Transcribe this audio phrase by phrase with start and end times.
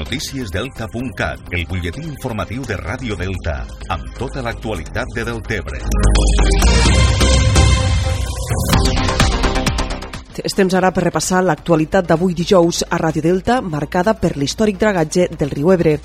[0.00, 3.58] Noticiesdelta.cat, el butlletí informatiu de Ràdio Delta,
[3.92, 5.80] amb tota l'actualitat de Deltebre.
[10.40, 15.28] És temps ara per repassar l'actualitat d'avui dijous a Ràdio Delta, marcada per l'històric dragatge
[15.36, 15.98] del riu Ebre.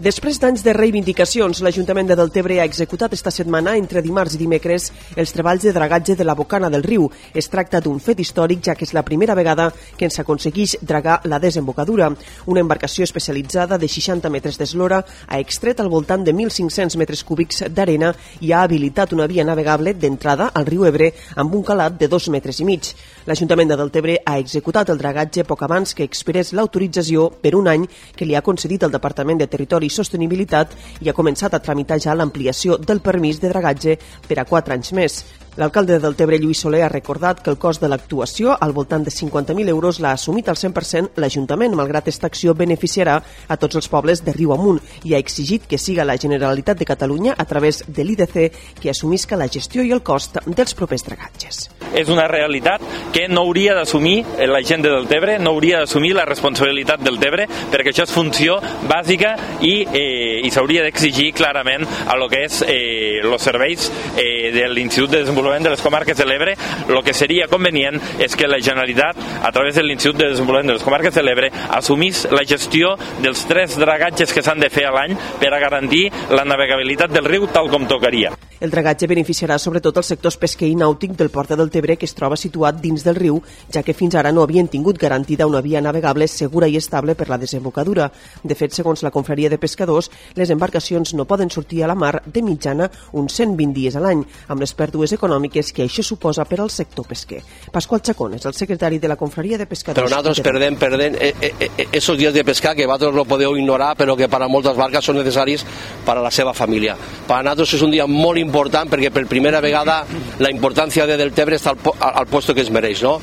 [0.00, 4.86] Després d'anys de reivindicacions, l'Ajuntament de Deltebre ha executat esta setmana, entre dimarts i dimecres,
[5.12, 7.10] els treballs de dragatge de la bocana del riu.
[7.36, 9.66] Es tracta d'un fet històric, ja que és la primera vegada
[9.98, 12.08] que ens aconsegueix dragar la desembocadura.
[12.48, 17.66] Una embarcació especialitzada de 60 metres d'eslora ha extret al voltant de 1.500 metres cúbics
[17.68, 22.08] d'arena i ha habilitat una via navegable d'entrada al riu Ebre amb un calat de
[22.08, 22.94] dos metres i mig.
[23.28, 27.84] L'Ajuntament de Deltebre ha executat el dragatge poc abans que expirés l'autorització per un any
[28.16, 31.98] que li ha concedit el Departament de Territori i Sostenibilitat i ha començat a tramitar
[32.00, 35.20] ja l'ampliació del permís de dragatge per a quatre anys més.
[35.58, 39.10] L'alcalde del Tebre, Lluís Soler, ha recordat que el cost de l'actuació, al voltant de
[39.10, 43.18] 50.000 euros, l'ha assumit al 100% l'Ajuntament, malgrat esta acció beneficiarà
[43.48, 46.88] a tots els pobles de riu amunt i ha exigit que siga la Generalitat de
[46.88, 48.38] Catalunya, a través de l'IDC,
[48.80, 51.66] que assumisca la gestió i el cost dels propers dragatges.
[51.94, 52.82] És una realitat
[53.14, 57.46] que no hauria d'assumir la gent del Tebre, no hauria d'assumir la responsabilitat del Tebre,
[57.70, 59.34] perquè això és funció bàsica
[59.66, 64.66] i, eh, i s'hauria d'exigir clarament a lo que és eh, els serveis eh, de
[64.68, 66.56] l'Institut de Desenvolupament de les Comarques de l'Ebre,
[66.88, 70.78] el que seria convenient és que la Generalitat, a través de l'Institut de Desenvolupament de
[70.78, 74.94] les Comarques de l'Ebre, assumís la gestió dels tres dragatges que s'han de fer a
[74.94, 78.34] l'any per a garantir la navegabilitat del riu tal com tocaria.
[78.60, 82.12] El dragatge beneficiarà sobretot els sectors pesquer i nàutic del Port de Deltebre que es
[82.12, 83.38] troba situat dins del riu,
[83.72, 87.30] ja que fins ara no havien tingut garantida una via navegable segura i estable per
[87.30, 88.10] la desembocadura.
[88.44, 92.20] De fet, segons la confraria de pescadors, les embarcacions no poden sortir a la mar
[92.26, 96.60] de mitjana uns 120 dies a l'any, amb les pèrdues econòmiques que això suposa per
[96.60, 97.40] al sector pesquer.
[97.72, 100.02] Pasqual Chacón és el secretari de la confraria de pescadors.
[100.02, 103.56] Però nosaltres perdem, perdem eh, eh, eh, esos dies de pescar que vosaltres no podeu
[103.56, 105.64] ignorar, però que per a moltes barques són necessaris
[106.04, 106.98] per a la seva família.
[107.24, 110.02] Per a nosaltres és un dia molt important important perquè per primera vegada
[110.42, 113.20] la importància de Deltebre està al, al puesto que es mereix, no?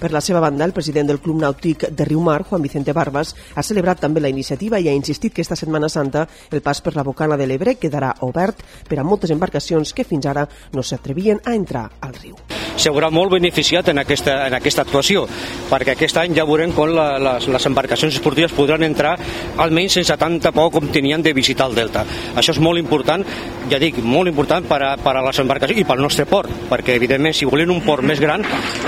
[0.00, 3.64] Per la seva banda, el president del Club Nàutic de Riumar, Juan Vicente Barbas, ha
[3.64, 7.04] celebrat també la iniciativa i ha insistit que esta Setmana Santa el pas per la
[7.06, 11.56] bocana de l'Ebre quedarà obert per a moltes embarcacions que fins ara no s'atrevien a
[11.56, 12.36] entrar al riu
[12.76, 15.24] s'haurà molt beneficiat en aquesta, en aquesta actuació,
[15.70, 19.14] perquè aquest any ja veurem com la, les, les embarcacions esportives podran entrar
[19.62, 22.04] almenys sense tanta por com tenien de visitar el Delta.
[22.36, 23.24] Això és molt important,
[23.70, 26.96] ja dic, molt important per a, per a les embarcacions i pel nostre port, perquè
[26.96, 28.44] evidentment si volem un port més gran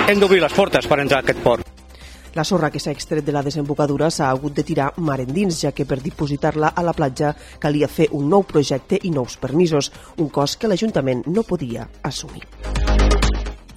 [0.08, 1.66] hem d'obrir les portes per entrar a aquest port.
[2.34, 5.72] La sorra que s'ha extret de la desembocadura s'ha hagut de tirar mar endins, ja
[5.72, 10.28] que per dipositar-la a la platja calia fer un nou projecte i nous permisos, un
[10.28, 12.46] cost que l'Ajuntament no podia assumir.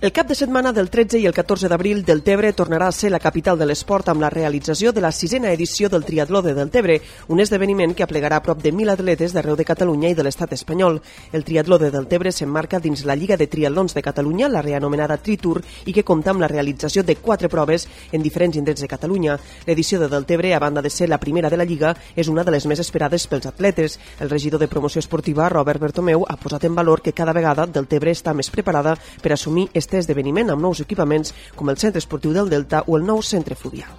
[0.01, 3.11] El cap de setmana del 13 i el 14 d'abril del Tebre tornarà a ser
[3.13, 6.95] la capital de l'esport amb la realització de la sisena edició del Triatló de Deltebre,
[7.27, 10.97] un esdeveniment que aplegarà prop de 1.000 atletes d'arreu de Catalunya i de l'estat espanyol.
[11.31, 15.61] El Triatló de Deltebre s'emmarca dins la Lliga de Triatlons de Catalunya, la reanomenada Tritur,
[15.85, 19.37] i que compta amb la realització de quatre proves en diferents indrets de Catalunya.
[19.67, 22.57] L'edició de Deltebre, a banda de ser la primera de la Lliga, és una de
[22.57, 23.99] les més esperades pels atletes.
[24.19, 28.09] El regidor de promoció esportiva, Robert Bertomeu, ha posat en valor que cada vegada Deltebre
[28.09, 32.49] està més preparada per assumir este esdeveniment amb nous equipaments com el Centre Esportiu del
[32.49, 33.91] Delta o el nou Centre Fluvial.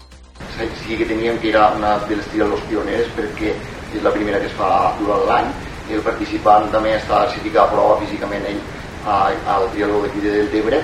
[0.57, 3.53] Sí que teníem que era una de les trials pioneres perquè
[3.93, 5.53] és la primera que es fa durant l'any.
[5.91, 8.63] I el participant també està certificat a prova físicament ell
[9.05, 10.81] al d'aquí de Deltebre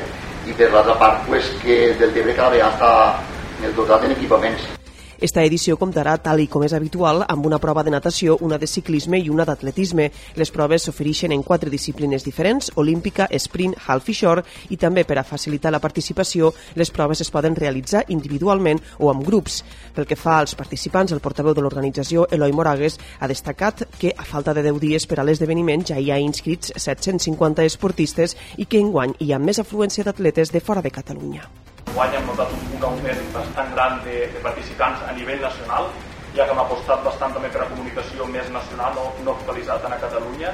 [0.46, 4.77] i per l'altra part pues, que Deltebre cada vegada està dotat en equipaments
[5.18, 8.68] esta edició comptarà, tal i com és habitual, amb una prova de natació, una de
[8.70, 10.04] ciclisme i una d'atletisme.
[10.38, 15.18] Les proves s'ofereixen en quatre disciplines diferents, olímpica, sprint, half i short, i també per
[15.18, 19.64] a facilitar la participació, les proves es poden realitzar individualment o amb grups.
[19.96, 24.24] Pel que fa als participants, el portaveu de l'organització, Eloi Moragues, ha destacat que, a
[24.24, 28.78] falta de 10 dies per a l'esdeveniment, ja hi ha inscrits 750 esportistes i que
[28.78, 31.48] enguany hi ha més afluència d'atletes de fora de Catalunya.
[31.98, 35.88] Guany hem notat un, un augment bastant gran de, de participants a nivell nacional,
[36.36, 39.96] ja que hem apostat bastant també per a comunicació més nacional, no, no actualitzada tant
[39.96, 40.52] a Catalunya,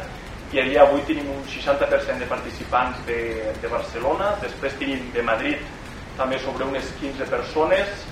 [0.55, 3.19] i a dia avui tenim un 60% de participants de,
[3.61, 5.69] de Barcelona, després tenim de Madrid
[6.17, 8.09] també sobre unes 15 persones,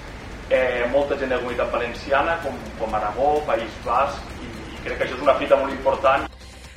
[0.51, 5.09] eh, molta gent de comunitat valenciana, com, com Aragó, País Basc, i, i crec que
[5.09, 6.29] això és una fita molt important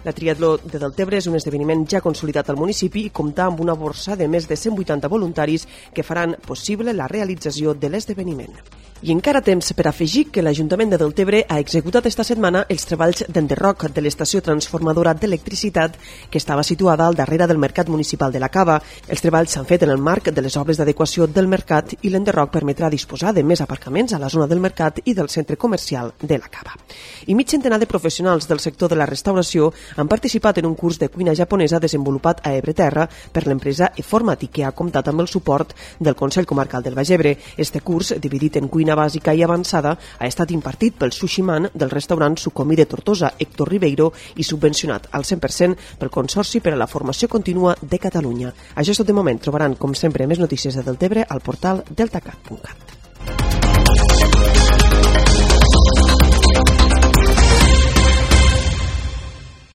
[0.05, 3.73] La Triatló de Deltebre és un esdeveniment ja consolidat al municipi i compta amb una
[3.73, 5.65] borsa de més de 180 voluntaris
[5.97, 8.53] que faran possible la realització de l'esdeveniment.
[9.03, 13.25] I encara temps per afegir que l'Ajuntament de Deltebre ha executat esta setmana els treballs
[13.27, 15.97] d'enderroc de l'estació transformadora d'electricitat
[16.31, 18.77] que estava situada al darrere del Mercat Municipal de la Cava.
[19.11, 22.53] Els treballs s'han fet en el marc de les obres d'adequació del mercat i l'enderroc
[22.53, 26.39] permetrà disposar de més aparcaments a la zona del mercat i del centre comercial de
[26.39, 26.79] la Cava.
[27.27, 31.01] I mig centenar de professionals del sector de la restauració han participat en un curs
[31.03, 35.75] de cuina japonesa desenvolupat a Ebreterra per l'empresa Eformati, que ha comptat amb el suport
[35.99, 37.37] del Consell Comarcal del Baix Ebre.
[37.57, 41.89] Este curs, dividit en cuina cuina bàsica i avançada ha estat impartit pel sushiman del
[41.89, 46.87] restaurant Sucomi de Tortosa, Héctor Ribeiro, i subvencionat al 100% pel Consorci per a la
[46.87, 48.53] Formació Contínua de Catalunya.
[48.75, 49.41] Això és tot de moment.
[49.41, 52.94] Trobaran, com sempre, més notícies de Deltebre al portal deltacat.cat.